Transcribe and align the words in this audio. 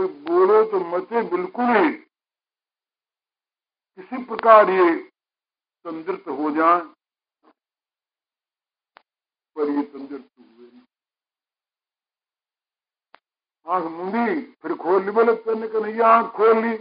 कोई 0.00 0.08
बोले 0.08 0.64
तो 0.70 0.78
मते 0.80 1.22
बिल्कुल 1.30 1.76
ही। 1.76 1.90
किसी 3.98 4.22
प्रकार 4.24 4.70
ये 4.70 4.96
संतृप्त 5.84 6.28
हो 6.28 6.50
जाए, 6.50 6.80
पर 9.56 9.70
ये 9.70 9.82
संतृप्त 9.82 10.30
हुए 10.38 10.68
आँख 13.66 13.84
मुंडी 13.84 14.40
फिर 14.62 14.74
खोल 14.74 15.04
ली, 15.04 15.10
बोले 15.10 15.34
करने 15.36 15.68
का 15.68 15.78
नहीं, 15.78 16.00
आँख 16.00 16.32
खोल 16.32 16.56
ली। 16.56 16.76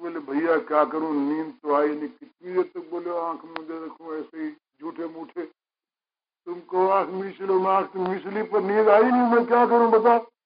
बोले, 0.00 0.20
भैया, 0.20 0.58
क्या 0.58 0.84
करूँ? 0.84 1.12
नींद 1.12 1.52
तो 1.62 1.74
आई 1.74 1.88
नहीं, 1.88 2.08
कितनी 2.08 2.52
देर 2.52 2.64
तक 2.64 2.90
बोले, 2.90 3.10
आँख 3.20 3.44
मुझे 3.44 3.84
रखू, 3.86 4.14
ऐसे 4.14 4.44
ही 4.44 4.50
झूठे 4.80 5.06
मूठे। 5.08 5.44
तुमको 5.44 6.88
आँख 6.88 7.08
मीच 7.08 7.40
लो, 7.40 7.60
मैं 7.60 7.70
आँख 7.70 7.96
मिसली 7.96 8.42
पर 8.42 8.62
नींद 8.62 8.88
आई 8.88 9.02
नहीं, 9.02 9.30
मैं 9.34 9.46
क्या 9.46 9.66
करूँ, 9.66 9.90
बता? 9.90 10.18
तो 10.18 10.37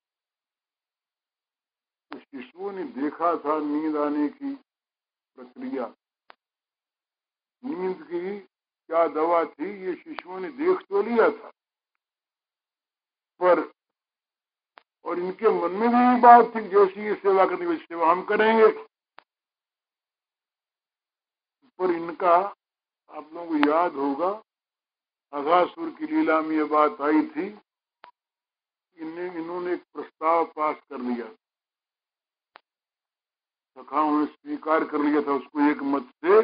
शिशुओं 2.33 2.73
ने 2.73 2.85
देखा 2.85 3.37
था 3.37 3.59
नींद 3.59 3.97
आने 3.97 4.29
की 4.29 4.55
प्रक्रिया। 5.37 5.87
नींद 7.65 8.03
की 8.03 8.39
क्या 8.39 9.07
दवा 9.09 9.45
थी, 9.45 9.85
ये 9.85 9.95
शिशुओं 9.95 10.41
ने 10.41 10.49
देख 10.51 10.79
तो 10.89 11.03
लिया 11.03 11.29
था। 11.31 11.51
पर, 13.41 13.73
और 15.05 15.19
इनके 15.19 15.49
मन 15.49 15.71
में 15.71 15.89
भी 15.89 16.21
बात 16.21 16.57
थी 16.57 16.69
जैसी 16.69 17.01
ये 17.01 17.15
सेवा 17.15 17.47
करने 17.47 17.77
की 17.77 17.85
सेवा 17.85 18.11
हम 18.11 18.23
करेंगे। 18.23 18.67
पर 21.79 21.91
इनका, 21.91 22.35
आप 23.11 23.31
लोगों 23.33 23.47
को 23.47 23.71
याद 23.71 23.93
होगा, 23.93 24.31
अघासुर 25.33 25.91
की 25.91 26.07
लीला 26.07 26.41
में 26.41 26.57
ये 26.57 26.65
बात 26.65 27.01
आई 27.01 27.23
थी, 27.23 27.47
इन्हें, 28.97 29.35
इन्होंने 29.35 29.73
एक 29.73 29.83
प्रस्ताव 29.95 30.45
पास 30.45 30.77
कर 30.91 30.99
लिया 30.99 31.27
सखाओं 33.77 34.11
ने 34.13 34.27
स्वीकार 34.27 34.85
कर 34.85 34.99
लिया 34.99 35.21
था, 35.23 35.33
उसको 35.33 35.71
एक 35.71 35.83
मत 35.93 36.11
से 36.25 36.43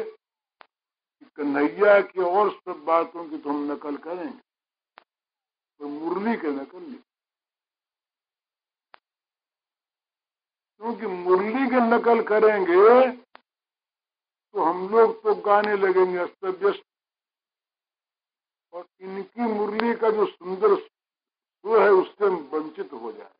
कन्हैया 1.37 1.99
की 2.01 2.21
और 2.21 2.49
सब 2.55 2.83
बातों 2.85 3.29
की 3.29 3.37
तो 3.37 3.49
हम 3.49 3.71
नकल 3.71 3.97
करेंगे। 3.97 4.39
तो 5.79 5.87
मुरली 5.89 6.35
के 6.37 6.51
नकल 6.51 6.79
नहीं। 6.79 6.99
क्योंकि 10.81 11.07
मुरली 11.07 11.65
के 11.69 11.79
नकल 11.87 12.21
करेंगे 12.27 13.09
तो 14.55 14.63
हम 14.63 14.87
लोग 14.89 15.21
तो 15.23 15.35
गाने 15.41 15.75
लगेंगे 15.77 16.17
अस्त 16.17 16.45
व्यस्त 16.45 16.83
और 18.73 18.85
इनकी 19.01 19.41
मुरली 19.53 19.93
का 19.95 20.09
जो 20.09 20.25
सुंदर 20.27 20.75
सुर 20.75 21.81
है, 21.81 21.89
उससे 21.91 22.25
हम 22.25 22.35
वंचित 22.53 22.93
हो 22.93 23.11
जाए 23.11 23.31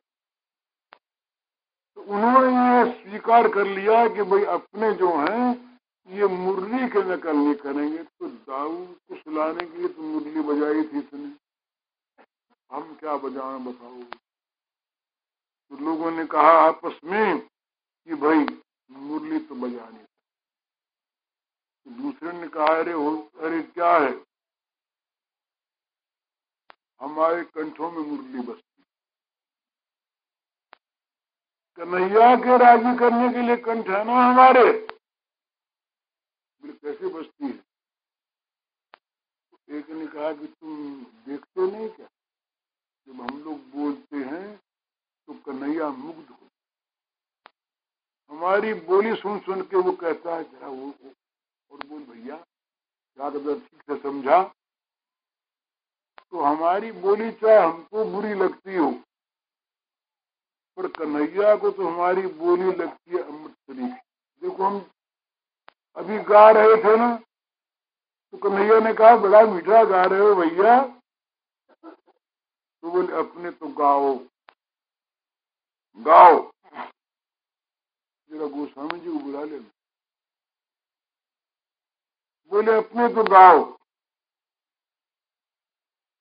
तो 2.00 2.06
उन्होंने 2.06 2.50
ये 2.50 2.92
स्वीकार 2.92 3.48
कर 3.48 3.66
लिया 3.66 4.08
कि 4.08 4.22
भाई 4.22 4.44
अपने 4.44 4.92
जो 4.92 5.08
हैं, 5.16 5.48
ये 6.08 6.26
मुरली 6.26 6.88
के 6.88 7.02
नकल 7.04 7.36
नहीं 7.36 7.54
करेंगे। 7.54 7.98
तो 7.98 8.28
दाऊ 8.28 8.86
को 8.86 9.16
सुलाने 9.16 9.66
के 9.66 9.78
लिए 9.78 9.88
तो 9.88 10.02
मुरली 10.02 10.40
बजाई 10.40 10.82
थी 10.82 10.98
इसने। 10.98 11.32
हम 12.70 12.94
क्या 12.94 13.16
बजाए 13.16 13.58
बताओ? 13.58 14.02
तो 15.70 15.84
लोगों 15.84 16.10
ने 16.10 16.24
कहा 16.26 16.52
आपस 16.60 17.00
में 17.04 17.38
कि 17.40 18.14
भाई 18.14 18.46
मुरली 18.90 19.38
तो 19.38 19.54
बजानी 19.54 20.04
तो 21.84 22.02
दूसरे 22.02 22.32
ने 22.32 22.48
कहा, 22.48 22.66
अरे 22.66 22.92
हो, 22.92 23.30
अरे 23.40 23.62
क्या 23.62 23.92
है? 23.98 24.24
हमारे 27.00 27.42
कंठों 27.44 27.90
में 27.92 28.02
मुरली 28.02 28.40
बसती 28.40 28.69
कन्हैया 31.80 32.36
के 32.36 32.56
राज़ी 32.58 32.98
करने 32.98 33.28
के 33.32 33.42
लिए 33.42 33.56
कंठ 33.56 33.88
है 33.88 34.04
ना 34.04 34.12
हमारे? 34.12 34.64
कैसे 36.62 37.08
बचती 37.08 37.46
है? 37.46 37.52
तो 39.52 39.74
एक 39.76 39.90
ने 39.90 40.06
कहा 40.06 40.32
कि 40.32 40.46
तुम 40.46 41.04
देखते 41.26 41.70
नहीं 41.70 41.88
क्या? 41.88 42.06
जब 43.06 43.20
हम 43.20 43.42
लोग 43.44 43.58
बोलते 43.70 44.16
हैं 44.16 44.60
तो 45.28 45.34
कन्हैया 45.34 45.88
मुग्ध 45.88 46.30
हो 46.30 46.48
हमारी 48.30 48.74
बोली 48.74 49.14
सुन 49.16 49.38
सुन 49.38 49.62
के 49.62 49.76
वो 49.76 49.92
कहता 49.92 50.36
है 50.36 50.44
जरा 50.44 50.68
वो 50.68 50.94
और 51.70 51.86
बोल, 51.86 52.02
भैया 52.02 52.36
अगर 53.18 53.58
ठीक 53.58 53.82
से 53.82 54.02
समझा 54.02 54.42
तो 56.30 56.40
हमारी 56.40 56.92
बोली 56.92 57.30
चाहे 57.32 57.58
हमको 57.58 58.04
बुरी 58.04 58.34
लगती 58.34 58.76
हो 58.76 58.90
पर 60.76 60.88
कन्हैया 60.88 61.56
को 61.56 61.70
तो 61.70 61.88
हमारी 61.88 62.26
बोली 62.26 62.72
लगती 62.72 63.10
है 63.10 63.22
अमृत 63.22 63.52
शरीफ 63.52 63.98
देखो 64.42 64.64
हम 64.64 64.90
अभी 65.96 66.18
गा 66.18 66.50
रहे 66.50 66.76
थे 66.84 66.96
ना 66.96 67.16
तो 68.32 68.38
कन्हैया 68.38 68.78
ने 68.80 68.94
कहा, 68.94 69.16
बड़ा 69.16 69.40
मीठा 69.42 69.84
गा 69.84 70.02
रहे 70.02 70.20
हो 70.20 70.34
भैया। 70.34 70.82
तो 72.82 72.90
बोले, 72.90 73.12
अपने 73.12 73.50
तो 73.50 73.68
गाओ। 73.68 74.14
गाओ। 75.98 76.52
जरा 78.30 78.46
गोस्वामी 78.46 79.00
जी 79.00 79.06
को 79.06 79.18
बुला 79.18 79.44
ले 79.44 79.58
बोले, 82.52 82.72
अपने 82.76 83.08
तो 83.14 83.24
गाओ। 83.24 83.64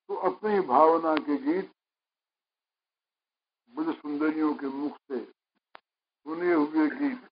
तो 0.08 0.16
अपनी 0.16 0.60
भावना 0.60 1.16
के 1.16 1.38
गीत 1.38 1.72
बुद्ध 3.80 3.94
सुंदरियों 3.94 4.54
के 4.54 4.68
मुख 4.70 4.96
से 5.02 5.18
सुने 5.20 6.54
हुए 6.54 6.88
गीत 6.92 7.28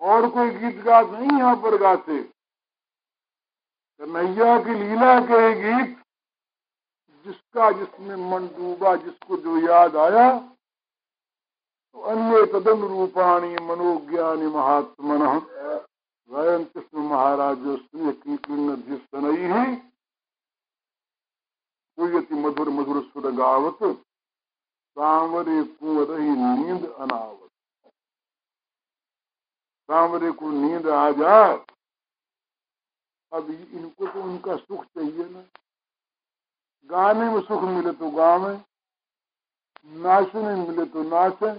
और 0.00 0.28
कोई 0.30 0.50
गीत 0.52 0.76
गा 0.84 1.00
नहीं 1.02 1.38
यहाँ 1.38 1.56
पर 1.62 1.76
गाते 1.78 2.16
कन्हैया 4.00 4.56
की 4.64 4.74
लीला 4.74 5.18
के 5.22 5.40
गीत 5.56 5.98
जिसका 7.26 7.70
जिसमें 7.72 8.14
मन 8.30 8.46
डूबा 8.56 8.94
जिसको 8.96 9.36
जो 9.38 9.58
याद 9.66 9.96
आया 9.96 10.24
तो 10.38 12.08
अन्य 12.08 12.44
तदन 12.54 12.88
रूपाणी 12.88 13.54
मनोज्ञानी 13.64 14.48
महात्मन 14.56 15.26
गायन 16.30 16.64
कृष्ण 16.64 17.08
महाराज 17.10 17.68
स्नेह 17.76 19.30
ही 19.44 19.76
पूयति 21.98 22.34
मधुर 22.40 22.68
मधुर 22.70 23.02
सुर 23.04 23.30
गावत 23.34 23.88
सांवरे 24.96 25.62
कुंवर 25.62 26.18
ही 26.20 26.28
नींद 26.30 26.84
अनावत। 26.90 27.50
सांवरे 29.88 30.30
को 30.32 30.50
नींद 30.50 30.86
आ 30.88 31.10
जाए 31.12 31.56
अब 33.32 33.50
इनको 33.50 34.06
तो 34.06 34.22
उनका 34.22 34.56
सुख 34.56 34.84
चाहिए 34.84 35.24
ना। 35.24 35.42
गाने 36.90 37.28
में 37.30 37.40
सुख 37.40 37.62
मिले 37.62 37.92
तो 37.92 38.10
गावे, 38.10 38.56
नाचने 39.96 40.54
मिले 40.56 40.84
तो 40.86 41.02
नाचे, 41.02 41.52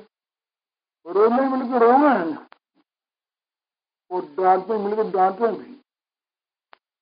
रोने 1.05 1.47
मिले 1.49 1.69
तो 1.69 1.77
रोवे 1.79 2.13
और 4.11 4.25
डांटने 4.35 4.77
मिले 4.77 4.95
तो 4.95 5.09
डांटे 5.11 5.47
भी। 5.53 5.71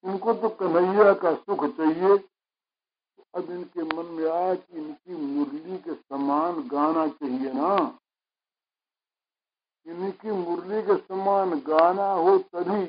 उनको 0.03 0.33
तो 0.33 0.49
कन्हैया 0.57 1.13
का 1.13 1.33
सुख 1.35 1.65
चाहिए। 1.77 2.17
अब 3.35 3.49
इनके 3.51 3.83
मन 3.83 4.05
में 4.05 4.29
आया 4.31 4.53
कि 4.55 4.77
इनकी 4.77 5.15
मुरली 5.15 5.77
के 5.77 5.93
समान 5.93 6.67
गाना 6.67 7.07
चाहिए 7.07 7.51
ना। 7.53 7.99
इनकी 9.85 10.31
मुरली 10.31 10.81
के 10.81 10.95
समान 10.97 11.59
गाना 11.67 12.11
हो 12.13 12.37
तभी 12.37 12.85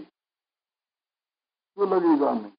तो 1.79 1.87
लगे 1.87 2.17
गाने 2.19 2.53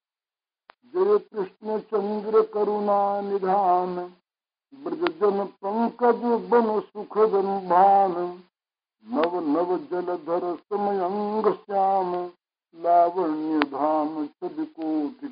जय 0.94 1.18
कृष्ण 1.18 1.78
चंद्र 1.80 2.42
करुणा 2.54 3.20
निधान 3.20 3.96
ब्रजन 4.72 5.44
पंकज 5.64 6.22
बन 6.48 6.80
सुख 6.80 7.16
भान 7.68 8.14
नव 9.06 9.38
नव 9.48 9.76
जलधर 9.90 10.44
समयंग 10.56 11.52
श्याम, 11.54 12.14
लावण्य 12.74 13.60
धाम 13.68 14.26
सद 14.26 14.56
कोटि 14.76 15.28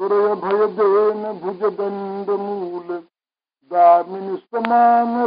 काम 0.00 0.08
सुरय 0.08 0.34
भय 0.34 0.66
देन 0.66 1.38
भुज 1.38 1.62
दंड 1.62 2.30
मूल 2.30 2.98
दामिनी 3.70 4.36
समान 4.36 5.26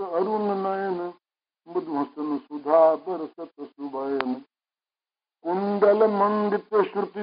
अरुण 0.00 0.42
नयन 0.42 1.12
मधुसन 1.68 2.38
सुधा 2.38 2.94
बरसत 2.94 3.50
सुभयन। 3.60 4.42
मंडित 6.06 6.82
श्रुति 6.92 7.22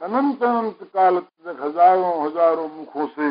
अनंत 0.00 0.42
अनंत 0.42 0.82
काल 0.94 1.18
तक 1.20 1.56
हज़ारों 1.60 2.12
हज़ारों 2.24 2.68
मुखों 2.68 3.06
से 3.06 3.28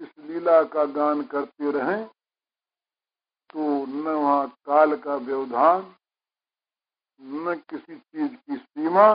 इस 0.00 0.08
लीला 0.18 0.62
का 0.64 0.84
गान 0.84 1.22
करते 1.22 1.70
रहें 1.70 2.06
तो 3.50 3.86
न 3.86 4.08
वहाँ 4.08 4.46
काल 4.66 4.96
का 4.96 5.16
व्यवधान, 5.16 5.94
न 7.20 7.54
किसी 7.70 7.96
चीज़ 7.96 8.32
की 8.32 8.56
सीमा। 8.56 9.14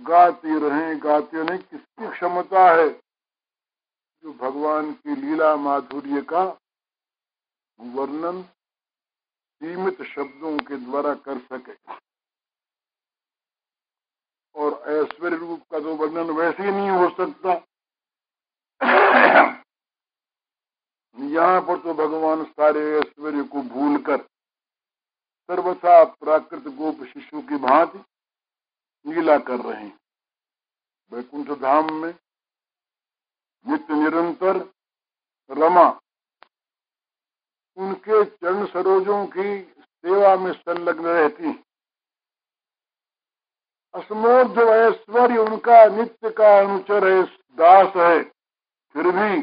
गाते 0.00 0.58
रहें, 0.58 0.98
गाते 1.02 1.42
नहीं 1.42 1.58
किसकी 1.58 2.10
क्षमता 2.10 2.64
है? 2.70 2.88
जो 4.24 4.32
भगवान 4.32 4.92
की 4.92 5.16
लीला 5.16 5.54
माधुर्य 5.56 6.20
का 6.22 6.44
वर्णन 7.80 8.42
सीमित 8.42 10.02
शब्दों 10.02 10.56
के 10.58 10.76
द्वारा 10.76 11.14
कर 11.14 11.38
सके। 11.38 11.72
और 14.54 14.72
ऐश्वर्य 14.92 15.36
रूप 15.36 15.62
का 15.72 15.80
तो 15.80 15.94
वर्णन 15.96 16.30
वैसे 16.32 16.62
ही 16.62 16.70
नहीं 16.70 16.90
हो 16.90 17.08
सकता। 17.10 17.52
यहाँ 21.16 21.60
पर 21.60 21.76
तो 21.76 21.94
भगवान 21.94 22.44
सारे 22.44 22.80
ऐश्वर्य 22.98 23.42
को 23.42 23.62
भूलकर 23.64 24.18
सर्वथा 25.48 26.02
प्राकृत 26.04 26.68
गोप 26.74 27.04
शिशु 27.04 27.40
की 27.42 27.56
भांति 27.58 27.98
लीला 29.06 29.38
कर 29.38 29.60
रहे 29.60 29.82
हैं। 29.82 29.98
वैकुंठ 31.12 31.48
धाम 31.60 31.92
में 31.94 32.12
नित्य 33.66 33.94
निरंतर 33.94 34.56
रमा 35.50 35.88
उनके 37.78 38.24
चरण 38.24 38.66
सरोजों 38.66 39.24
की 39.26 39.60
सेवा 39.62 40.34
में 40.36 40.52
संलग्न 40.52 41.04
रहती 41.06 41.48
असमोध 43.94 44.58
ऐश्वर्य 44.58 45.38
उनका, 45.38 45.84
नित्य 45.84 46.30
का 46.30 46.58
अनुचर 46.58 47.12
है, 47.12 47.22
दास 47.50 47.96
है, 47.96 48.22
फिर 48.92 49.02
भी 49.02 49.42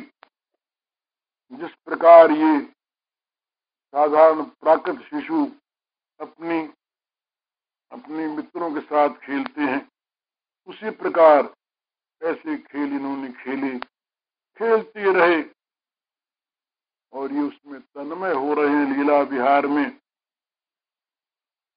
जिस 1.52 1.76
प्रकार 1.86 2.32
ये 2.32 2.62
साधारण 3.92 4.44
प्राकृत 4.44 5.00
शिशु 5.02 5.52
अपनी, 6.20 6.68
अपने 7.92 8.28
मित्रों 8.28 8.74
के 8.74 8.82
साथ 8.82 9.10
खेलते 9.10 9.62
हैं, 9.62 9.92
उसी 10.68 10.90
प्रकार 10.90 11.56
ऐसे 12.24 12.58
खेल 12.58 12.94
इन्होंने 12.94 13.32
खेले, 13.32 13.80
खेलते 14.58 15.14
रहे। 15.14 15.44
और 17.14 17.32
ये 17.32 17.42
उसमें 17.42 17.82
तन्मय 17.82 18.34
हो 18.34 18.54
रहे 18.54 18.96
लीला 18.96 19.22
विहार 19.22 19.68
में। 19.68 20.00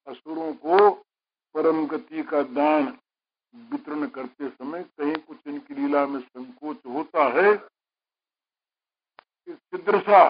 असुरों 0.07 0.53
को 0.53 1.03
परम 1.55 1.85
गति 1.87 2.23
का 2.23 2.41
दान 2.43 2.85
वितरण 3.53 4.07
करते 4.07 4.49
समय 4.49 4.83
कहीं 4.83 5.15
कुछ 5.17 5.47
इनकी 5.47 5.73
लीला 5.73 6.05
में 6.05 6.19
संकोच 6.19 6.77
होता 6.87 7.23
है 7.33 7.57
छिद्र 9.47 9.99
सा 10.01 10.27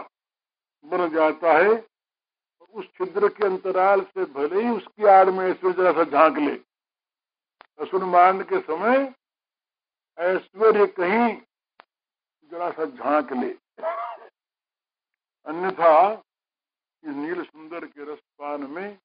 बन 0.86 1.10
जाता 1.10 1.52
है, 1.58 1.74
उस 2.76 2.86
छिद्र 2.88 3.28
के 3.30 3.46
अंतराल 3.46 4.02
से 4.04 4.26
भले 4.34 4.62
ही 4.64 4.70
उसकी 4.70 5.06
आड़ 5.06 5.30
में 5.30 5.46
ऐश्वर्य 5.46 5.74
जरा 5.74 5.92
सा 5.94 6.04
झाँक 6.04 6.38
ले। 6.38 6.56
असुरमान 7.80 8.42
के 8.44 8.60
समय 8.62 8.98
ऐश्वर्य 10.18 10.86
कहीं 10.90 11.36
जरा 12.52 12.70
सा 12.72 12.86
झाँक 12.86 13.34
ले। 13.34 13.52
अन्यथा 15.48 16.12
इस 17.04 17.16
नील 17.16 17.44
सुंदर 17.44 17.86
के 17.86 18.12
रसपान 18.14 18.64
में 18.64 18.98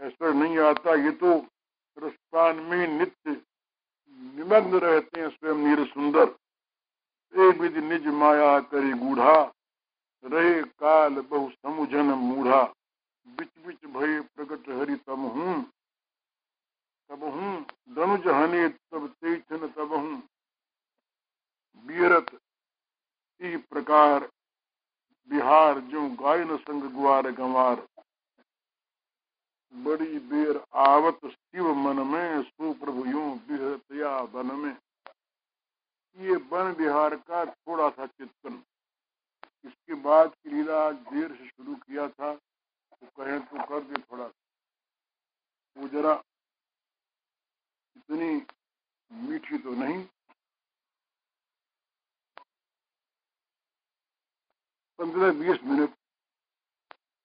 ऐश्वर्य 0.00 0.34
नहीं 0.34 0.58
आता, 0.60 0.94
ये 0.94 1.10
तो 1.12 1.38
रसपान 1.98 2.56
में 2.56 2.86
नित्य 2.88 3.30
निमग्न 4.36 4.78
रहते 4.78 5.20
हैं 5.20 5.28
स्वयं 5.28 5.56
नील 5.56 5.84
सुंदर। 5.84 6.28
एक 7.34 7.60
विधि 7.60 7.80
निज 7.80 8.06
माया 8.06 8.60
करी 8.60 8.92
गूढ़ा, 8.92 9.52
रहे 10.24 10.62
काल 10.62 11.20
बहु 11.20 11.50
समुझन 11.50 12.06
मूढ़ा। 12.18 12.62
बिच 13.26 13.50
बिच 13.66 13.84
भय 13.86 14.20
प्रकट 14.20 14.68
हरि 14.68 14.96
तम 14.96 15.20
हूँ। 15.28 15.62
तब 17.10 17.24
हूँ 17.24 17.66
दनुज 17.90 18.26
हने 18.28 18.68
तब 18.68 19.06
तेन 19.24 19.66
तब 19.68 19.92
हूँ। 19.92 20.22
बीरत 21.84 22.38
प्रकार, 23.40 24.28
बिहार 25.30 25.80
जो 25.80 26.08
गायन 26.20 26.56
संग 26.56 26.82
गुआर 26.92 27.30
गंवार। 27.30 27.86
बड़ी 29.72 30.18
बेर 30.30 30.56
आवत 30.80 31.20
शिव 31.26 31.72
मन 31.74 31.98
में, 32.06 32.42
सुप्रभु 32.42 33.04
यूँ 33.06 33.30
बिहतया 33.48 34.16
वन 34.32 34.54
में। 34.56 34.76
ये 36.16 36.34
वन 36.50 36.72
बिहार 36.74 37.14
का 37.18 37.44
थोड़ा 37.46 37.88
सा 37.90 38.06
चित्तन 38.06 38.62
इसके 39.64 39.94
बाद 40.02 40.34
की 40.34 40.50
लीला 40.50 40.90
देर 40.92 41.34
से 41.34 41.48
शुरू 41.48 41.74
किया 41.76 42.08
था 42.08 42.34
तो 42.34 43.06
कहें 43.16 43.40
तो 43.40 43.64
कर 43.66 43.80
दे 43.84 44.00
थोड़ा। 44.02 44.24
वो 45.76 45.88
जरा 45.88 46.12
इतनी 47.96 48.30
मीठी 49.10 49.58
तो 49.58 49.74
नहीं। 49.74 50.02
पंद्रह 54.98 55.32
बीस 55.32 55.64
मिनट 55.64 55.94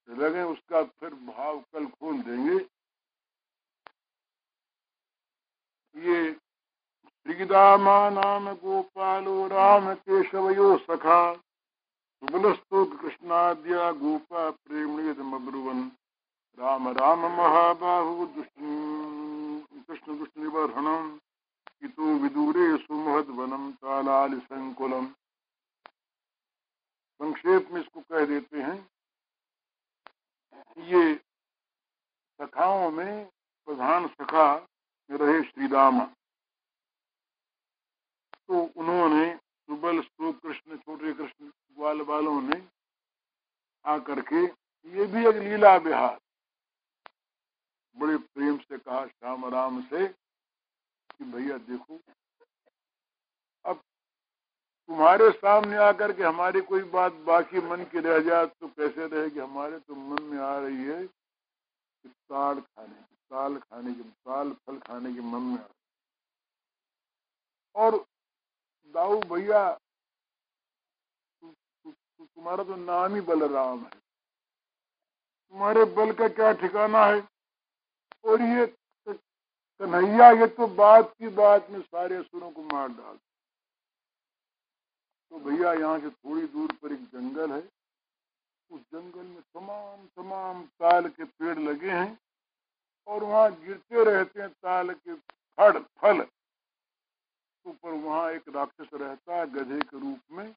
लगे 0.10 0.44
उसका 0.44 0.84
फिर 0.84 1.10
भाव 1.10 1.60
कल 1.74 1.86
खोल 1.88 2.22
देंगे। 2.22 2.58
ये 5.96 6.18
श्रीदामा 6.34 7.98
नाम 8.10 8.50
गोपालो 8.56 9.48
राम 9.48 9.94
केशवयो 9.96 10.78
सखा। 10.80 11.20
सुबलस्तोत 11.34 13.00
कृष्णाद्या 13.02 13.92
गोपा 13.94 14.50
प्रेमणेदमब्रुवन् 14.50 15.84
राम 16.58 16.88
राम 16.90 17.20
महाबाहु 17.32 18.26
कृष्ण 19.88 20.18
दुष्निबर्हणम् 20.18 21.18
इतो 21.84 22.06
विदूरे 22.20 22.66
सुमहद्वनम 22.78 23.72
तालाल 23.74 24.40
संकुलम। 24.40 25.06
संक्षेप 27.20 27.70
में 27.72 27.82
इसको 27.82 28.00
कह 28.02 28.26
देते 28.26 28.62
हैं। 28.62 28.78
ये 30.88 31.16
सखाओं 32.40 32.90
में 32.92 33.26
प्रधान 33.68 34.08
सखा 34.08 34.54
रहे 35.10 35.42
श्रीरामा। 35.44 36.06
तो 38.48 38.62
उन्होंने 38.76 39.26
सुबल 39.36 40.02
स्तूप 40.02 40.40
कृष्ण 40.44 40.78
छोटे 40.78 41.14
कृष्ण, 41.14 41.50
ग्वाल 41.78 42.02
बालों 42.02 42.42
ने 42.42 42.62
आकर 43.86 44.22
के 44.22 44.44
ये 44.44 45.06
भी 45.06 45.28
एक 45.28 45.36
लीला 45.38 45.78
बिहार 45.80 46.20
बड़े 47.98 48.18
प्रेम 48.18 48.58
से 48.58 48.78
कहा 48.78 49.06
श्याम 49.08 49.46
राम 49.46 49.82
से 49.84 50.08
कि 50.08 51.24
भैया 51.26 51.58
देखो 51.58 52.00
अब 53.66 53.82
तुम्हारे 55.08 55.32
सामने 55.32 55.78
आकर 55.80 56.12
के 56.12 56.24
हमारी 56.24 56.62
कोई 56.62 56.82
बात 56.92 57.14
बाकी 57.28 57.60
मन 57.64 57.84
की 57.92 58.00
रह 58.00 58.20
जाए 58.20 58.46
तो 58.46 58.68
कैसे 58.70 59.06
रहेगी? 59.08 59.40
हमारे 59.40 59.78
तो 59.80 59.96
मन 59.96 60.24
में 60.24 60.40
आ 60.40 60.58
रही 60.60 60.84
है 60.86 61.04
कि 61.04 62.10
ताल 62.10 62.60
खाने 62.60 62.94
की 62.94 63.16
ताल 63.32 63.56
खाने 63.58 63.94
की 63.94 64.04
ताल 64.04 64.50
फल 64.52 64.78
खाने 64.78 65.14
की 65.14 65.20
मन 65.22 65.42
में 65.42 65.54
आ 65.54 65.62
रही 65.62 65.76
और 67.76 67.98
दाऊ 68.96 69.20
भैया 69.30 69.62
तुम्हारा 71.44 72.64
तो 72.64 72.76
नाम 72.76 73.16
ही 73.16 73.22
बलराम 73.22 73.80
है। 73.80 73.90
तुम्हारे 73.90 75.86
बल 75.96 76.12
का 76.14 76.28
क्या 76.28 76.52
ठिकाना 76.60 77.06
है? 77.06 77.22
और 78.26 78.42
ये 78.42 78.66
कन्हैया, 79.08 80.30
ये 80.32 80.48
तो 80.48 80.68
बात 80.76 81.14
की 81.14 81.28
बात 81.40 81.70
में 81.72 81.82
सारे 81.82 82.16
असुरों 82.16 82.52
को 82.52 82.62
मार 82.66 82.88
डाल 82.90 83.18
तो 85.32 85.40
भैया 85.40 85.74
यहाँ 85.74 86.00
से 86.00 86.10
थोड़ी 86.10 86.48
दूर 86.48 86.72
पर 86.82 86.94
एक 86.94 87.04
जंगल 87.14 87.52
है। 87.52 87.64
उस 88.70 88.82
जंगल 88.94 89.24
में 89.24 89.42
तमाम 89.56 90.06
तमाम 90.18 90.64
ताल 90.80 91.08
के 91.10 91.24
पेड़ 91.24 91.58
लगे 91.60 91.90
हैं 91.90 92.18
और 93.08 93.24
वहाँ 93.24 93.52
गिरते 93.56 94.04
रहते 94.04 94.42
हैं 94.42 94.50
ताल 94.52 94.94
के 94.94 95.14
फल 95.14 95.80
फल। 96.02 96.26
ऊपर 97.66 97.92
वहाँ 97.92 98.32
एक 98.32 98.50
राक्षस 98.56 98.90
रहता 98.94 99.36
है 99.36 99.46
गधे 99.54 99.80
के 99.82 100.00
रूप 100.00 100.20
में 100.32 100.52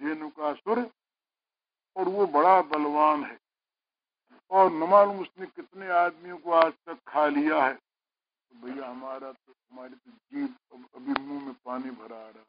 धेनुकासुर 0.00 0.78
और 1.96 2.08
वो 2.08 2.26
बड़ा 2.28 2.60
बलवान 2.64 3.24
है। 3.24 3.38
और 4.50 4.70
न 4.72 4.88
मालूम 4.90 5.20
उसने 5.20 5.46
कितने 5.46 5.88
आदमियों 5.94 6.36
को 6.38 6.52
आज 6.54 6.72
तक 6.86 6.98
खा 7.08 7.26
लिया 7.28 7.64
है। 7.64 7.74
तो 7.74 8.66
भैया 8.66 8.88
हमारा 8.88 9.32
तो 9.32 9.52
हमारी 9.52 9.94
तो 9.94 10.10
जीव 10.10 10.48
अभी 10.96 11.22
मुँह 11.22 11.44
में 11.46 11.54
पानी 11.64 11.90
भरा 11.92 12.16
आ 12.16 12.28
रहा 12.28 12.44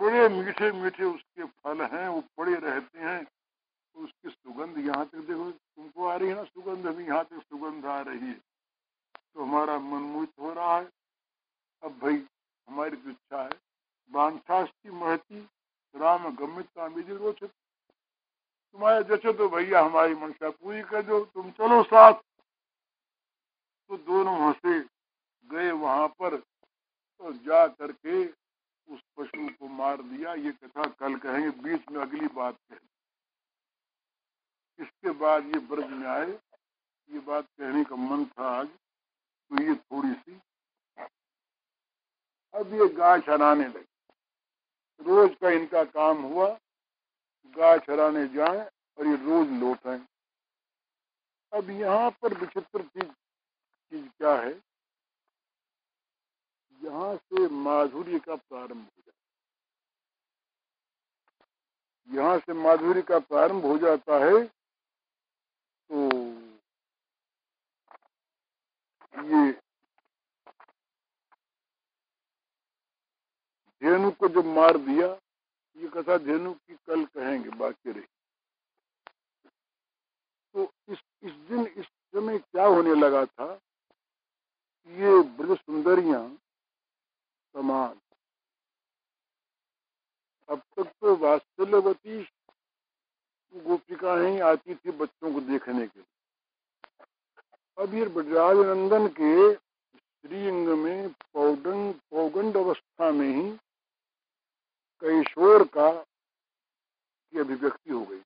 बड़े 0.00 0.28
मीठे 0.28 0.70
मीठे 0.72 1.04
उसके 1.04 1.44
फल 1.44 1.82
हैं, 1.82 2.08
वो 2.08 2.20
पड़े 2.36 2.54
रहते 2.54 2.98
हैं। 2.98 3.26
उसकी 3.96 4.30
सुगंध 4.30 4.78
यहाँ 4.78 5.06
तक 5.06 5.18
देखो, 5.18 5.50
तुमको 5.50 6.06
आ 6.06 6.16
रही 6.16 6.28
है 6.28 6.34
ना 6.34 6.44
सुगंध? 6.44 6.86
अभी 6.86 7.04
यहाँ 7.04 7.24
तक 7.24 7.42
सुगंध 7.42 7.86
आ 7.86 8.00
रही 8.00 8.26
है। 8.26 8.40
तो 9.34 9.42
हमारा 9.42 9.78
मन 9.78 10.02
मोहित 10.02 10.32
हो 10.40 10.52
रहा 10.52 10.78
है। 10.78 10.90
अब 11.82 11.98
भाई, 11.98 12.26
हमारी 12.68 12.96
तो 12.96 13.10
इच्छा 13.10 13.42
है 13.42 13.50
बांछास्ती 14.10 14.90
महती, 14.90 15.40
राम 15.94 16.36
गमित 16.36 16.78
रोचित। 17.10 17.50
तुम्हारे 17.50 19.04
जैसे 19.04 19.32
तो 19.32 19.48
भैया 19.48 19.82
हमारी 19.82 20.14
मनसा 20.14 20.50
पूरी 20.50 20.82
कर 20.82 21.02
दो। 21.02 21.24
तुम 21.24 21.50
चलो 21.50 21.82
साथ। 21.82 22.14
तो 23.90 23.96
दोनों 23.96 24.38
हंसे, 24.46 24.80
गए 25.44 25.70
वहाँ 25.70 26.08
पर 26.08 26.36
तो 26.36 27.32
जा 27.32 27.66
करके 27.68 28.24
उस 28.88 29.00
पशु 29.16 29.48
को 29.50 29.68
मार 29.68 30.02
दिया, 30.02 30.34
ये 30.34 30.52
कथा 30.52 30.84
कल 31.00 31.16
कहेंगे, 31.18 31.50
बीच 31.62 31.88
में 31.90 32.00
अगली 32.02 32.26
बात 32.34 32.56
कहें। 32.70 32.86
इसके 34.78 35.10
बाद 35.20 35.46
ये 35.46 35.58
ब्रज 35.68 35.90
में 35.92 36.06
आए, 36.08 36.30
ये 37.10 37.18
बात 37.20 37.44
कहने 37.58 37.84
का 37.84 37.96
मन 37.96 38.24
था 38.28 38.48
आज 38.50 38.66
तो 38.66 39.62
ये 39.62 39.74
थोड़ी 39.74 40.12
सी 40.14 40.40
अब 42.54 42.74
ये 42.74 42.88
गाय 42.94 43.20
चराने 43.20 43.66
लगे। 43.66 43.86
रोज 45.00 45.34
का 45.40 45.50
इनका 45.50 45.82
काम 45.86 46.22
हुआ 46.22 46.48
गाय 47.56 47.78
चराने 47.78 48.26
जाए 48.28 48.60
और 48.98 49.06
ये 49.06 49.16
रोज 49.16 49.50
लौट 49.60 49.86
आए। 49.86 50.00
अब 51.52 51.70
यहाँ 51.70 52.10
पर 52.22 52.34
विचित्र 52.38 52.82
चीज़ 52.82 53.10
चीज़ 53.92 54.08
क्या 54.08 54.34
है? 54.34 54.52
यहाँ 56.82 57.14
से 57.16 57.48
माधुर्य 57.48 58.18
का 58.18 58.34
प्रारंभ 58.36 58.82
हो 58.82 59.02
जाता 59.06 59.16
यहाँ 62.10 62.38
से 62.38 62.52
माधुर्य 62.54 63.02
का 63.02 63.18
प्रारंभ 63.18 63.64
हो 63.64 63.78
जाता 63.78 64.18
है 64.24 64.44
तो 65.90 66.08
ये 69.14 69.50
धेनु 73.82 74.10
को 74.10 74.28
जब 74.28 74.44
मार 74.46 74.76
दिया, 74.78 75.06
ये 75.76 75.88
कथा 75.88 76.16
धेनु 76.18 76.52
की 76.52 76.74
कल 76.86 77.04
कहेंगे, 77.06 77.50
बाकी 77.50 77.90
रही। 77.90 78.02
तो 80.54 80.70
इस 80.88 80.98
इस 81.22 81.32
दिन 81.48 81.66
इस 81.66 81.86
समय 82.14 82.38
क्या 82.38 82.66
होने 82.66 82.94
लगा 82.94 83.24
था 83.24 83.52
ये 84.90 85.20
ब्रज 85.38 85.56
सुंदरियाँ 85.58 86.22
समान। 87.58 88.00
अब 90.48 90.62
तक 90.76 90.92
तो 91.00 91.16
वात्सल्यवती 91.16 92.22
गोपिकाएँ 93.54 94.38
आती 94.40 94.74
थी 94.74 94.90
बच्चों 94.90 95.32
को 95.34 95.40
देखने 95.40 95.86
के 95.86 96.00
लिए। 96.00 96.04
अब 97.78 97.94
ये 97.94 98.06
ब्रजराज 98.06 98.56
नंदन 98.56 99.08
के 99.08 99.54
श्रीअंग 99.54 100.68
में 100.68 101.08
पौडंग, 101.08 101.94
पौगंड 102.10 102.56
अवस्था 102.56 103.10
में 103.10 103.28
ही 103.28 103.50
कैशोर 105.02 105.64
का 105.66 105.90
की 105.92 107.38
अभिव्यक्ति 107.38 107.92
हो 107.92 108.04
गई। 108.04 108.22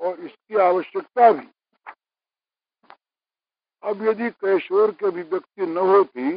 और 0.00 0.20
इसकी 0.20 0.56
आवश्यकता 0.56 1.32
भी 1.32 1.46
अब 3.82 4.02
यदि 4.02 4.30
कैशोर 4.30 4.90
की 4.92 5.06
अभिव्यक्ति 5.06 5.66
न 5.66 5.78
होती 5.78 6.30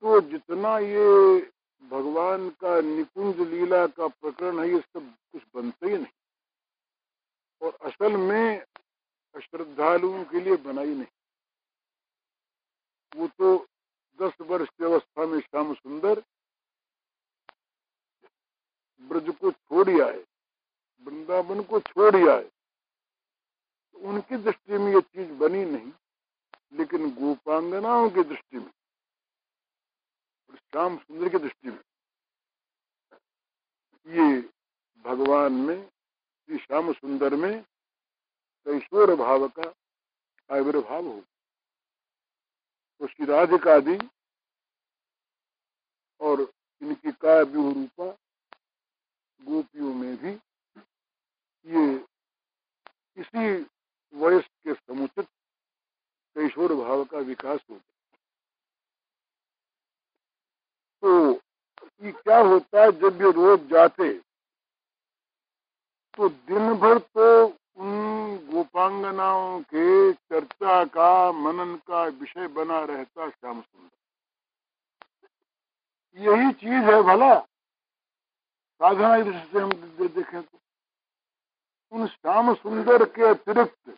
तो 0.00 0.20
जितना 0.20 0.78
ये 0.78 1.38
भगवान 1.82 2.48
का 2.60 2.80
निकुंज 2.80 3.40
लीला 3.48 3.86
का 3.86 4.06
प्रकरण 4.08 4.58
है, 4.60 4.68
ये 4.68 4.78
सब 4.78 5.14
कुछ 5.32 5.42
बनता 5.54 5.86
ही 5.86 5.96
नहीं। 5.96 6.12
और 7.62 7.78
असल 7.82 8.16
में 8.16 8.64
श्रद्धालुओं 9.34 10.24
के 10.24 10.40
लिए 10.40 10.56
बनाई 10.56 10.94
नहीं। 10.94 11.06
वो 13.12 13.26
तो 13.28 13.56
दस 14.18 14.40
वर्ष 14.40 14.68
की 14.68 14.84
अवस्था 14.84 15.26
में 15.26 15.38
श्याम 15.40 15.74
सुंदर 15.74 16.22
ब्रज 19.02 19.34
को 19.40 19.50
छोड़ 19.50 19.88
आए, 20.02 20.24
वृंदावन 21.06 21.62
को 21.62 21.80
छोड़ 21.80 22.16
आए। 22.16 22.48
तो 23.98 24.08
उनकी 24.08 24.36
दृष्टि 24.36 24.78
में 24.78 24.92
ये 24.92 25.00
चीज़ 25.00 25.30
बनी 25.38 25.64
नहीं, 25.64 25.92
लेकिन 26.72 27.10
गोपांगनाओं 27.14 28.08
की 28.10 28.22
दृष्टि 28.22 28.58
में 28.58 28.70
श्याम 30.56 30.96
सुंदर 30.98 31.28
की 31.28 31.38
दृष्टि 31.38 31.70
में 31.70 31.80
ये 34.08 34.40
भगवान 35.04 35.52
में, 35.52 35.88
श्री 36.48 36.58
श्याम 36.58 36.92
सुंदर 36.92 37.34
में 37.36 37.62
कैशोर 38.66 39.14
भाव 39.16 39.46
का 39.58 39.72
आविर्भाव 40.50 41.06
हो 41.06 41.20
तो 43.00 43.06
श्री 43.06 43.26
राधिका 43.26 43.78
दी 43.80 43.98
और 46.20 46.40
इनकी 46.82 47.12
काय 47.22 47.42
व्यूह 47.44 47.72
रूपा 47.74 48.10
गोपियों 49.40 49.94
में 49.94 50.16
भी 50.16 50.32
ये 51.66 51.84
इसी 53.16 53.66
वयस 54.14 54.44
के 54.64 54.74
समुचित 54.74 55.26
किशोर 56.36 56.74
भाव 56.74 57.04
का 57.04 57.18
विकास 57.18 57.60
हो। 57.70 57.76
तो 61.02 61.10
ये 62.02 62.12
क्या 62.12 62.38
होता 62.40 62.82
है, 62.82 62.90
जब 62.92 63.22
ये 63.22 63.30
रोज 63.32 63.68
जाते 63.70 64.12
तो 66.14 66.28
दिन 66.28 66.72
भर 66.74 66.98
तो 66.98 67.46
उन 67.46 68.36
गोपांगनाओं 68.46 69.60
के 69.64 70.12
चर्चा 70.12 70.84
का, 70.84 71.32
मनन 71.32 71.76
का 71.86 72.04
विषय 72.04 72.46
बना 72.48 72.78
रहता 72.84 73.28
श्याम 73.28 73.60
सुंदर। 73.60 73.96
यही 76.18 76.52
चीज़ 76.52 76.90
है 76.90 77.02
भला। 77.02 77.34
साधना 78.80 79.18
दृष्टि 79.20 79.48
से 79.52 79.58
हम 79.58 79.70
देखें 80.08 80.42
तो। 80.42 80.58
उन 81.92 82.06
श्याम 82.06 82.54
सुंदर 82.54 83.04
के 83.08 83.22
अतिरिक्त, 83.24 83.96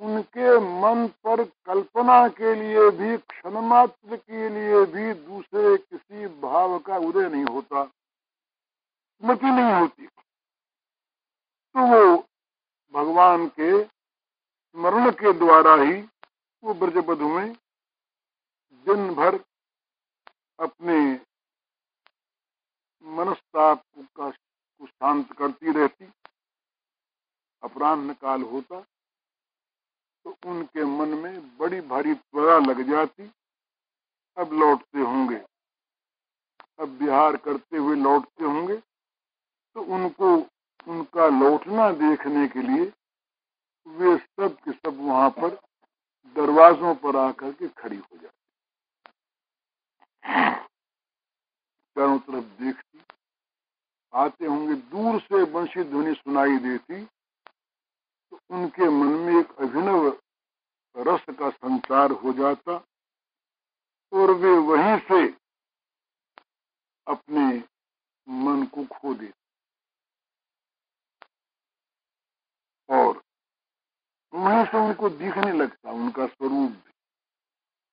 उनके 0.00 0.58
मन 0.58 1.06
पर 1.24 1.42
कल्पना 1.66 2.16
के 2.30 2.54
लिए 2.54 2.90
भी 2.92 3.16
क्षण 3.18 3.58
मात्र 3.62 4.16
के 4.16 4.48
लिए 4.48 4.84
भी 4.86 5.12
दूसरे 5.16 5.76
किसी 5.78 6.26
भाव 6.40 6.78
का 6.78 6.96
उदय 6.98 7.28
नहीं 7.28 7.44
होता, 7.44 7.84
स्मृति 7.84 9.50
नहीं 9.50 9.72
होती। 9.72 10.06
तो 10.06 11.86
वो 11.86 12.16
भगवान 12.94 13.46
के 13.50 13.84
स्मरण 13.84 15.10
के 15.12 15.32
द्वारा 15.38 15.74
ही 15.76 15.94
वो 16.62 16.74
ब्रजबधु 16.74 17.28
में 17.28 17.52
दिन 18.86 19.14
भर 19.14 19.38
अपने 20.58 20.98
मनस्ताप 23.06 23.82
को 24.16 24.30
शांत 24.86 25.32
करती 25.32 25.72
रहती। 25.72 26.12
अपराह्न 27.64 28.12
काल 28.14 28.42
होता 28.44 28.80
तो 30.26 30.36
उनके 30.46 30.84
मन 30.86 31.08
में 31.18 31.56
बड़ी 31.58 31.80
भारी 31.82 32.14
त्वरा 32.14 32.58
लग 32.60 32.80
जाती, 32.90 33.30
अब 34.36 34.52
लौटते 34.52 35.00
होंगे। 35.00 35.40
अब 36.78 36.88
बिहार 36.98 37.36
करते 37.38 37.76
हुए 37.76 37.96
लौटते 37.96 38.44
होंगे 38.44 38.76
तो 38.76 39.82
उनको 39.94 40.34
उनका 40.86 41.26
लौटना 41.30 41.90
देखने 41.94 42.46
के 42.48 42.62
लिए 42.62 42.92
वे 43.86 44.16
सब 44.16 44.56
के 44.64 44.72
सब 44.72 44.98
वहाँ 45.00 45.30
पर 45.32 45.58
दरवाजों 46.36 46.94
पर 46.96 47.16
आकर 47.18 47.52
के 47.52 47.68
खड़ी 47.70 47.96
हो 47.96 48.16
जाती। 48.16 48.32
चारों 51.96 52.18
तरफ़ 52.20 52.44
देखती, 52.62 53.00
आते 54.12 54.46
होंगे 54.46 54.74
दूर 54.74 55.20
से 55.20 55.44
बंशी 55.52 55.82
ध्वनि 55.84 56.14
सुनाई 56.14 56.56
देती 56.58 57.06
उनके 58.54 58.88
मन 58.88 59.06
में 59.06 59.40
एक 59.40 59.52
अभिनव 59.52 60.08
रस 60.96 61.26
का 61.38 61.50
संचार 61.50 62.10
हो 62.10 62.32
जाता 62.32 62.72
और 64.12 64.30
वे 64.30 64.50
वहीं 64.50 64.98
से 64.98 65.36
अपने 67.06 67.64
मन 68.28 68.64
को 68.66 68.84
खो 68.84 69.14
देते 69.14 69.44
और 72.88 73.22
वहीं 74.34 74.64
से 74.64 74.78
उनको 74.78 75.08
दिखने 75.08 75.52
लगता, 75.52 75.90
उनका 75.90 76.26
स्वरूप 76.26 76.70
भी। 76.70 76.92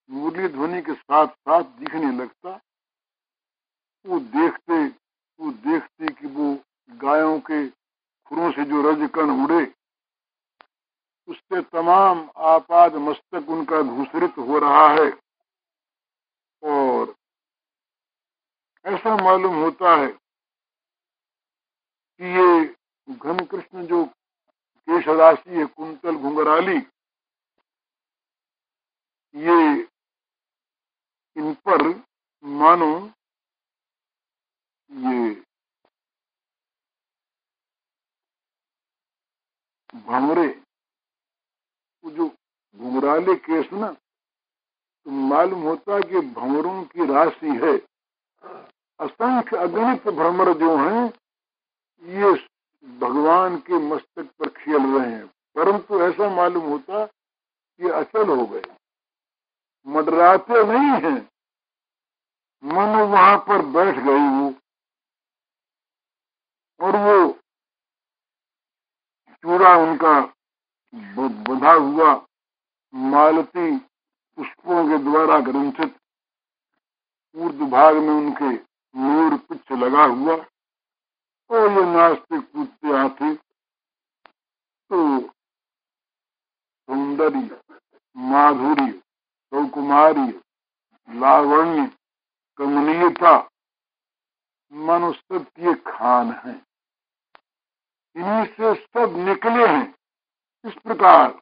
मुरली 0.10 0.48
ध्वनि 0.48 0.82
के 0.82 0.94
साथ 0.94 1.28
साथ 1.28 1.64
दिखने 1.64 2.12
लगता। 2.12 2.60
वो 4.06 4.20
देखते 4.20 4.86
वो 5.40 5.52
देखते 5.52 6.14
कि 6.14 6.28
वो 6.28 6.56
गायों 6.90 7.40
के 7.40 7.70
खुरों 8.26 8.52
से 8.52 8.66
जो 8.66 8.82
रजकण 8.92 9.30
उड़े 9.44 9.81
उससे 11.28 11.62
तमाम 11.62 12.30
आपाद 12.38 12.96
मस्तक 12.96 13.50
उनका 13.50 13.82
धूसरित 13.82 14.38
हो 14.38 14.60
रहा 14.60 14.88
है। 14.90 15.10
और 16.64 17.16
ऐसा 18.86 19.16
मालूम 19.16 19.56
होता 19.56 19.96
है 19.96 20.08
कि 22.20 22.26
ये 22.28 22.66
घन 23.08 23.46
कृष्ण 23.46 23.86
जो 23.88 24.06
केश 24.06 25.08
राशि 25.08 25.58
है, 25.58 25.66
कुंतल 25.66 26.16
घुंघराली, 26.16 26.78
ये 29.36 29.82
इन 31.38 31.54
पर 31.68 31.88
मानो 32.44 32.92
ये 34.92 35.30
भंवरे 39.96 40.61
घुंघराले 43.12 43.36
केस 43.36 43.74
ना 43.74 43.92
तो 45.06 45.12
मालूम 45.12 45.62
होता 45.62 46.00
कि 46.00 46.20
भंवरों 46.20 46.84
की 46.84 47.06
राशि 47.06 47.50
है। 47.64 47.78
असंख्य 49.00 49.58
अगणित 49.58 50.08
भ्रमर 50.08 50.54
जो 50.58 50.76
हैं, 50.78 51.06
ये 52.04 52.32
भगवान 53.00 53.58
के 53.58 53.74
मस्तक 53.74 54.30
पर 54.40 54.50
खेल 54.50 54.84
रहे 54.98 55.12
हैं। 55.12 55.28
परंतु 55.56 56.02
ऐसा 56.02 56.30
मालूम 56.30 56.64
होता 56.64 57.06
कि 57.06 57.90
अचल 57.90 58.30
हो 58.30 58.46
गए। 58.46 58.64
मडराते 59.88 60.64
नहीं 60.64 61.12
हैं। 61.12 61.30
मन 62.64 63.02
वहाँ 63.12 63.38
पर 63.38 63.66
बैठ 63.66 63.96
गई 63.96 64.28
वो 64.40 64.54
और 66.80 66.96
वो 66.98 67.32
चूड़ा 69.44 69.76
उनका 69.78 70.34
बधा 71.44 71.74
हुआ। 71.74 72.14
मालती 72.94 73.78
पुष्पों 74.38 74.90
के 74.90 74.98
द्वारा 75.04 75.40
ग्रंथित 75.40 75.96
ऊर्द 77.36 77.60
भाग 77.72 77.96
में 77.96 78.14
उनके 78.14 78.54
मोर 78.96 79.38
पिछ 79.38 79.72
लगा 79.72 80.04
हुआ 80.04 80.36
और 81.50 81.72
ये 81.72 81.86
नाचते 81.86 82.40
कूदते 82.40 82.98
आते 82.98 83.36
तो 84.92 85.20
सौंदर्य 86.88 87.62
माधुर्य 88.16 88.92
सौकुमारी 89.54 90.32
लावण्य, 91.10 91.92
कमनीयता 92.58 93.50
मनुष्य 94.74 95.40
की 95.40 95.74
खान 95.74 96.32
है। 96.32 96.54
इन्हीं 98.16 98.46
से 98.46 98.74
सब 98.76 99.16
निकले 99.18 99.68
हैं। 99.68 99.96
इस 100.66 100.74
प्रकार 100.74 101.42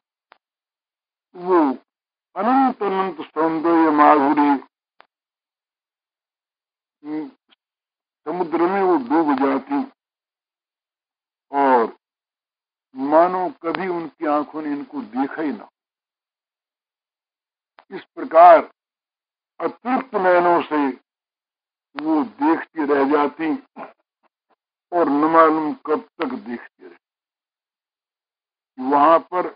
अनंत 1.34 2.82
अनंत 2.82 3.20
सौंदर्य 3.24 3.90
माधुर्य 3.90 4.56
समुद्र 8.26 8.66
में 8.68 8.80
वो 8.82 8.96
डूब 9.04 9.32
जाती 9.38 9.78
और 11.52 11.96
मानो 12.94 13.48
कभी 13.62 13.88
उनकी 13.88 14.26
आँखों 14.26 14.62
ने 14.62 14.72
इनको 14.72 15.02
देखा 15.12 15.42
ही 15.42 15.52
ना 15.52 15.68
इस 17.92 18.02
प्रकार 18.14 18.58
अतृप्त 19.60 20.14
नयनों 20.16 20.60
से 20.62 20.86
वो 21.96 22.22
देखती 22.40 22.84
रह 22.84 23.04
जाती 23.12 23.52
और 24.92 25.08
न 25.10 25.30
मालूम 25.32 25.72
कब 25.86 26.08
तक 26.18 26.34
देखती 26.40 26.84
रहे 26.84 26.98
वहाँ 28.78 29.18
पर 29.32 29.48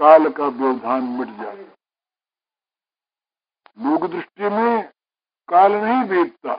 काल 0.00 0.28
का 0.30 0.46
व्यवधान 0.48 1.04
मिट 1.18 1.28
जाता 1.38 1.62
लोक 3.78 4.10
दृष्टि 4.10 4.48
में 4.48 4.88
काल 5.48 5.72
नहीं 5.72 6.08
बीतता 6.08 6.54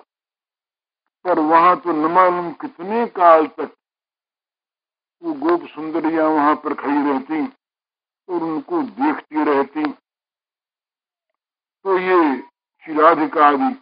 पर 1.26 1.40
वहाँ 1.40 1.76
तो 1.82 1.92
न 1.92 2.12
मालूम 2.12 2.52
कितने 2.62 3.06
काल 3.16 3.48
तक 3.48 3.74
वो 5.24 5.34
गोप 5.40 5.66
सुंदरिया 5.68 6.28
वहाँ 6.28 6.56
पर 6.56 6.74
खड़ी 6.74 7.02
रहती 7.10 7.42
और 8.30 8.44
उनको 8.44 8.82
देखती 8.84 9.44
रहती। 9.44 9.84
तो 11.86 11.98
ये 11.98 12.38
शिराधिकारी 12.84 13.74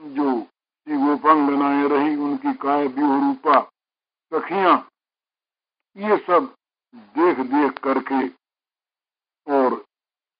जो 0.00 0.40
श्री 0.40 0.96
गोपांगनाएँ 0.96 1.88
रही, 1.88 2.16
उनकी 2.16 2.52
काय 2.54 2.86
व्यूह 2.88 3.14
रूपा 3.20 3.60
सखियाँ, 4.32 4.76
ये 5.96 6.16
सब 6.18 6.54
देख 7.18 7.38
देख 7.46 7.78
करके 7.78 8.39
और 9.50 9.84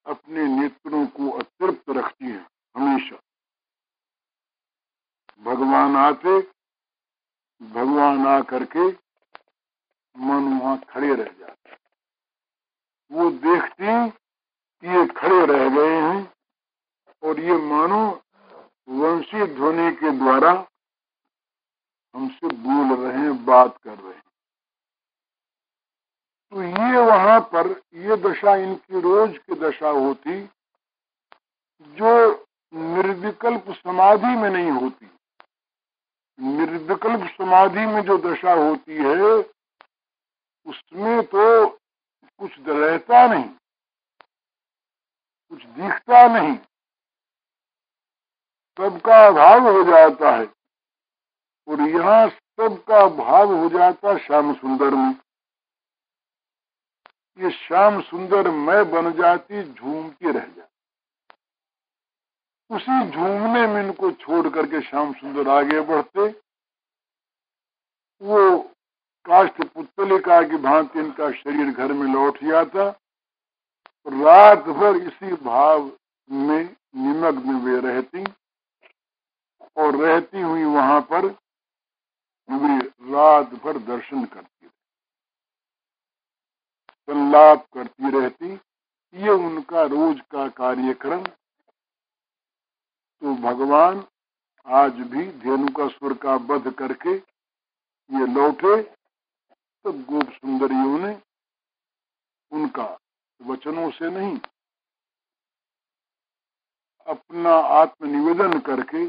अपने 0.07 0.45
नेत्रों 0.45 1.07
को 1.07 1.31
अतृप्त 1.31 1.91
रखती 1.91 2.25
है 2.25 2.47
हमेशा। 2.77 3.17
भगवान 5.43 5.97
आते, 5.97 6.41
भगवान 7.63 8.27
आ 8.27 8.41
करके 8.41 8.89
मन 10.17 10.59
वहाँ 10.63 10.81
खड़े 10.89 11.15
रह 11.15 11.33
जाते। 11.39 11.77
वो 13.11 13.31
देखती 13.31 13.85
कि 14.83 14.89
ये 14.89 15.07
खड़े 15.07 15.47
रह 15.47 15.69
गए 15.77 16.01
हैं 16.01 16.33
और 17.23 17.41
ये 17.41 17.57
मानो 17.57 18.23
वंशी 18.89 19.47
ध्वनि 19.47 19.93
के 19.93 20.11
द्वारा 20.11 20.51
हमसे 22.15 22.47
बोल 22.47 22.97
रहे 22.97 23.23
हैं, 23.23 23.45
बात 23.45 23.79
कर 23.79 23.99
रहे 23.99 24.15
हैं। 24.15 24.20
तो 26.53 26.63
ये 26.63 27.01
वहाँ 27.01 27.41
पर, 27.53 27.69
ये 27.97 28.17
दशा 28.19 28.55
इनकी 28.57 29.01
रोज 29.01 29.37
की 29.39 29.55
दशा 29.61 29.89
होती, 29.91 30.41
जो 31.97 32.11
निर्विकल्प 32.73 33.71
समाधि 33.75 34.35
में 34.37 34.49
नहीं 34.51 34.71
होती। 34.71 35.11
निर्विकल्प 36.39 37.29
समाधि 37.29 37.87
में 37.87 38.03
जो 38.03 38.17
दशा 38.21 38.53
होती 38.55 38.97
है, 38.97 39.37
उसमें 40.67 41.23
तो 41.25 41.67
कुछ 41.69 42.53
रहता 42.61 43.27
नहीं, 43.27 43.49
कुछ 45.53 45.65
दिखता 45.65 46.27
नहीं। 46.29 46.57
सबका 48.79 49.27
अभाव 49.27 49.69
हो 49.69 49.83
जाता 49.85 50.31
है, 50.31 50.47
और 51.69 51.81
यहाँ 51.81 52.29
सबका 52.29 53.07
भाव 53.17 53.55
हो 53.55 53.69
जाता 53.69 54.17
श्याम 54.19 54.55
सुंदर 54.55 54.95
में। 54.95 55.15
ये 57.41 57.51
श्याम 57.51 58.01
सुंदर 58.01 58.49
मैं 58.51 58.91
बन 58.91 59.11
जाती 59.13 59.63
झूमती 59.65 60.31
रह 60.31 60.47
जाती 60.47 60.69
उसी 62.71 62.97
झूमने 63.11 63.67
में 63.67 63.83
इनको 63.83 64.11
छोड़ 64.15 64.49
करके 64.49 64.81
श्याम 64.81 65.13
सुंदर 65.13 65.49
आगे 65.49 65.81
बढ़ते। 65.81 66.27
वो 68.23 68.59
काष्ठ 69.27 69.63
पुतलिका 69.65 70.41
की 70.43 70.57
भांति 70.59 70.99
इनका 70.99 71.31
शरीर 71.33 71.71
घर 71.71 71.93
में 71.93 72.07
लौट 72.13 72.45
जाता। 72.45 72.85
रात 74.07 74.69
भर 74.71 74.97
इसी 74.99 75.33
भाव 75.45 75.91
में 76.31 76.63
निमग्न 76.97 77.55
वे 77.65 77.81
रहती 77.81 78.25
और 79.77 79.97
रहती 79.97 80.41
हुई 80.41 80.65
वहाँ 80.67 81.01
पर 81.11 81.27
वे 82.49 82.79
रात 83.11 83.55
भर 83.55 83.79
दर्शन 83.89 84.25
करती। 84.25 84.60
संलाप 87.11 87.67
करती 87.75 88.11
रहती 88.11 88.53
ये 89.15 89.31
उनका 89.31 89.83
रोज 89.85 90.21
का 90.31 90.47
कार्यक्रम। 90.57 91.23
तो 93.23 93.33
भगवान 93.43 94.03
आज 94.67 95.01
भी 95.11 95.25
धेनु 95.41 95.69
का 96.23 96.35
वध 96.47 96.69
करके 96.79 97.15
ये 97.15 98.27
लौटे 98.29 98.81
तो 98.83 99.93
गोप 99.93 100.31
सुंदरियों 100.33 100.99
ने 100.99 101.13
उनका 102.53 102.85
वचनों 103.41 103.91
से 103.91 104.11
नहीं, 104.11 104.39
अपना 107.07 107.55
आत्मनिवेदन 107.77 108.59
करके 108.61 109.05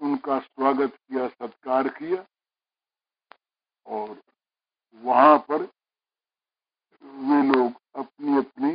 उनका 0.00 0.38
स्वागत 0.40 0.94
किया, 0.94 1.26
सत्कार 1.28 1.88
किया 1.90 2.24
और 3.86 4.16
वहाँ 5.02 5.38
पर 5.48 5.66
वे 7.04 7.42
लोग 7.44 7.72
अपनी 7.96 8.36
अपनी 8.38 8.72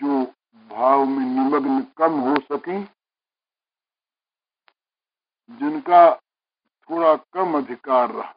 जो 0.00 0.24
भाव 0.70 1.04
में 1.04 1.24
निमग्न 1.26 1.80
कम 1.98 2.20
हो 2.20 2.34
सके, 2.42 2.82
जिनका 5.50 6.02
थोड़ा 6.88 7.14
कम 7.34 7.56
अधिकार 7.58 8.10
रहा। 8.12 8.32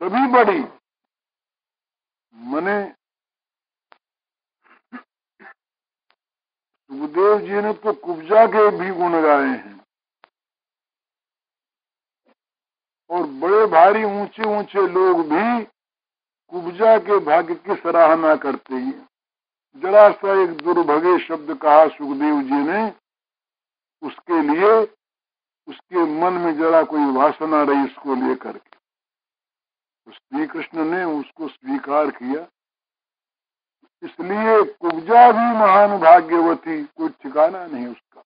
सभी 0.00 0.26
बड़ी 0.32 0.60
मने 2.34 2.78
सुखदेव 6.90 7.38
जी 7.40 7.60
ने 7.62 7.72
तो 7.74 7.92
कुब्जा 8.04 8.46
के 8.46 8.70
भी 8.78 8.90
गुण 8.98 9.20
गाए 9.22 9.48
हैं। 9.48 9.77
और 13.10 13.26
बड़े 13.26 13.66
भारी 13.66 14.04
ऊँचे 14.04 14.58
ऊँचे 14.58 14.86
लोग 14.88 15.28
भी 15.28 15.64
कुब्जा 16.52 16.98
के 16.98 17.18
भाग्य 17.18 17.54
की 17.54 17.74
सराहना 17.74 18.36
करते 18.36 18.74
हैं। 18.74 19.08
जरा 19.76 20.10
सा 20.10 20.42
एक 20.42 20.50
दुर्भगे 20.50 21.18
शब्द 21.18 21.54
कहा 21.54 21.86
सुखदेव 21.88 22.42
जी 22.42 22.62
ने, 22.68 22.92
उसके 24.02 24.42
लिए, 24.42 24.72
उसके 25.68 25.98
मन 26.20 26.32
में 26.32 26.58
जरा 26.58 26.82
कोई 26.82 27.04
वासना 27.12 27.62
रही 27.62 27.84
इसको 27.84 28.14
लेकर 28.14 28.52
के। 28.52 28.76
तो 30.06 30.12
श्री 30.12 30.46
कृष्ण 30.46 30.84
ने 30.84 31.04
उसको 31.04 31.48
स्वीकार 31.48 32.10
किया। 32.10 32.46
इसलिए 34.02 34.62
कुब्जा 34.62 35.30
भी 35.32 35.58
महान 35.58 35.98
भाग्यवती, 35.98 36.84
कोई 36.84 37.08
ठिकाना 37.08 37.66
नहीं 37.66 37.86
उसका। 37.86 38.20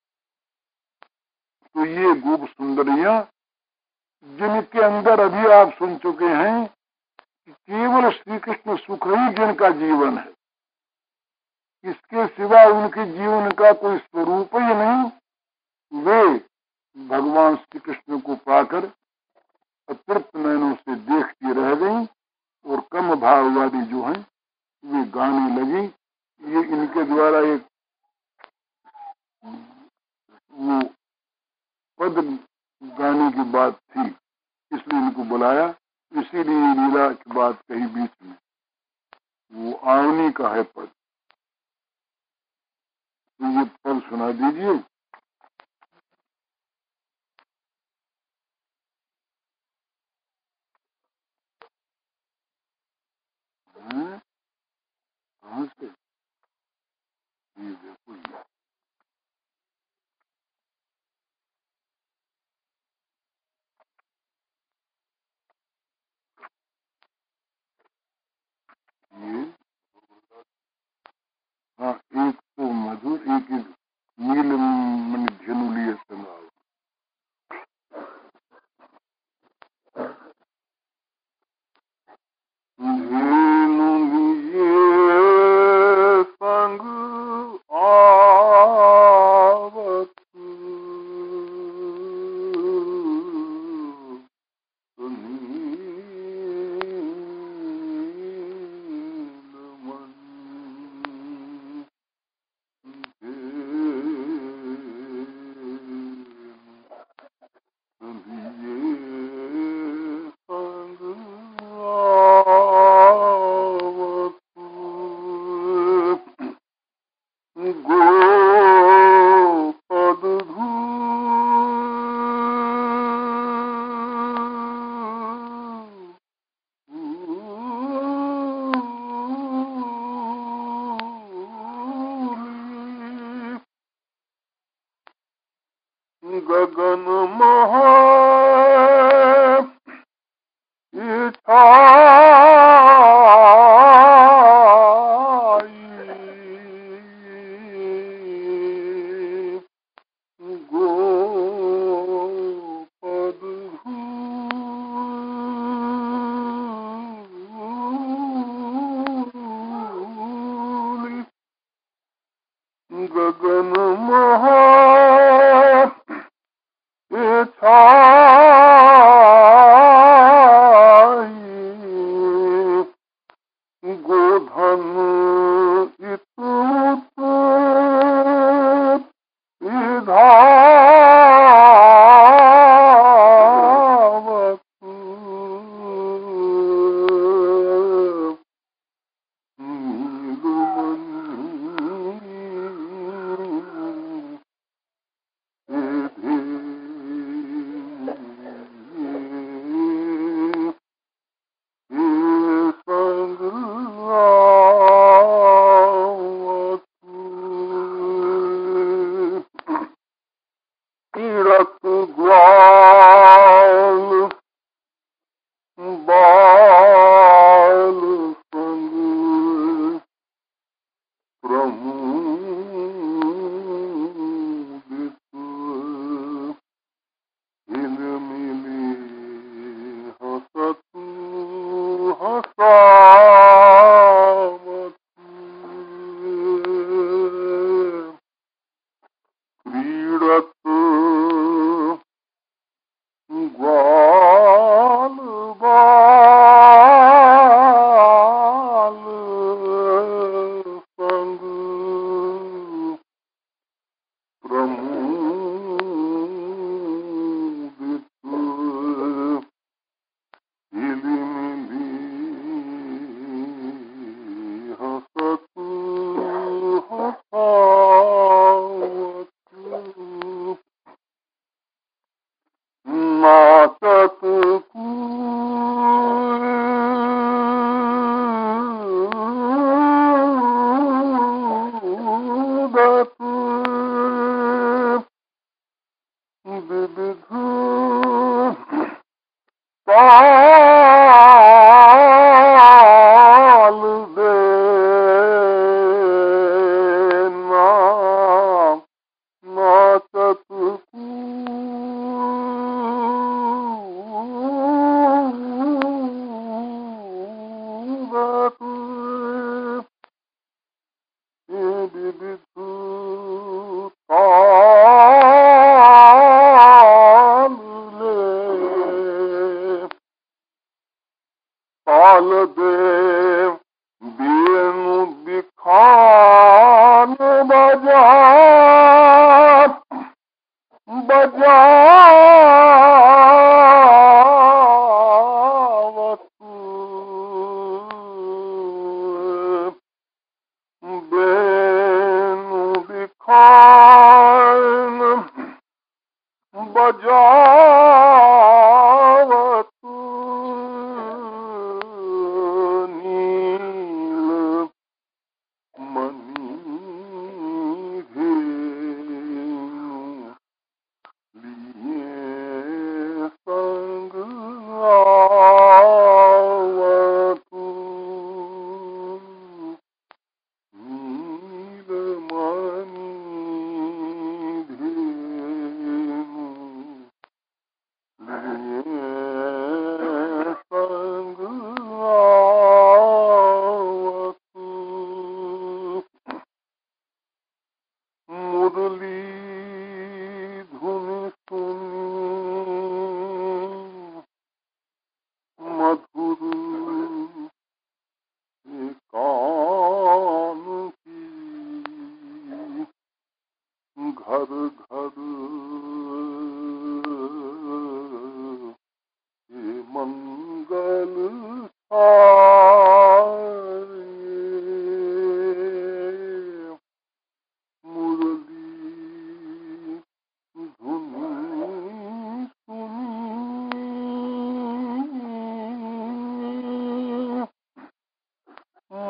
तो 1.74 1.84
ये 1.84 2.14
गोप 2.14 2.48
सुंदरिया 2.48 3.20
जिनके 4.26 4.82
अंदर 4.82 5.20
अभी 5.20 5.46
आप 5.52 5.72
सुन 5.74 5.96
चुके 5.98 6.24
हैं 6.26 6.66
केवल 7.48 8.10
श्री 8.10 8.38
कृष्ण 8.38 8.76
सुख 8.76 9.06
ही 9.08 9.28
जिनका 9.34 9.68
जीवन 9.78 10.18
है। 10.18 10.30
इसके 11.84 12.26
सिवा 12.26 12.62
उनके 12.70 13.04
जीवन 13.12 13.50
का 13.50 13.72
कोई 13.80 13.98
स्वरूप 13.98 14.56
ही 14.56 14.74
नहीं। 14.74 16.02
वे 16.02 16.22
भगवान 16.96 17.56
श्री 17.56 17.80
कृष्ण 17.80 18.18
को 18.20 18.34
पाकर 18.46 18.84
अतृप्त 19.88 20.36
नयनों 20.36 20.74
से 20.74 20.94
देखती 20.94 21.52
रह 21.52 21.74
गई 21.74 22.06
और 22.66 22.80
कम 22.92 23.14
भाववादी 23.20 23.82
जो 23.86 24.02
हैं, 24.02 24.20
वे 24.84 25.04
गाने 25.10 25.46
लगी। 25.56 25.84
ये 26.42 26.62
इनके 26.68 27.02
द्वारा 27.04 27.40
एक 27.48 27.66
वो 30.52 30.80
पद 31.98 32.38
गाने 32.82 33.30
की 33.30 33.50
बात 33.50 33.74
थी, 33.76 34.06
इसलिए 34.72 35.00
इनको 35.00 35.24
बुलाया। 35.24 35.68
इसीलिए 36.12 36.74
लीला 36.74 37.12
की 37.12 37.32
बात 37.32 37.62
कही 37.68 37.86
बीच 37.86 38.10
में। 38.22 38.34
वो 39.52 39.72
आवनी 39.72 40.32
का 40.32 40.48
है 40.48 40.62
पद। 40.62 40.88
तो 43.40 43.46
ये 43.46 43.64
पद 43.64 44.02
सुना 44.08 44.32
दीजिए। 44.32 44.91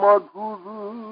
मधुर 0.02 1.11